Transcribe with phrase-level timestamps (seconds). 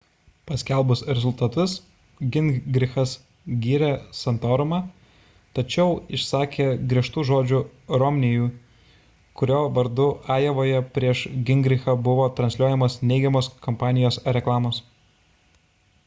[0.49, 1.73] paskelbus rezultatus
[2.35, 3.11] gingrichas
[3.65, 3.89] gyrė
[4.19, 4.79] santorumą
[5.59, 7.61] tačiau išsakė griežtų žodžių
[8.05, 8.49] romney'iui
[9.43, 10.09] kurio vardu
[10.39, 14.85] ajovoje prieš gingrichą buvo transliuojamos neigiamos kampanijos reklamos